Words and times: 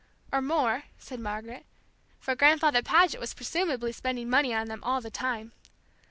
"Or 0.33 0.41
more," 0.41 0.85
said 0.97 1.19
Margaret, 1.19 1.63
"for 2.19 2.33
Grandfather 2.33 2.81
Paget 2.81 3.19
was 3.19 3.35
presumably 3.35 3.91
spending 3.91 4.31
money 4.31 4.51
on 4.51 4.67
them 4.67 4.83
all 4.83 4.99
the 4.99 5.11
time." 5.11 5.51